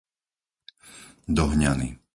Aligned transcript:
Dohňany 1.37 1.89